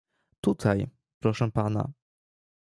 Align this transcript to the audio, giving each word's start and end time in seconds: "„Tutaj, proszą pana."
"„Tutaj, 0.41 0.87
proszą 1.19 1.51
pana." 1.51 1.91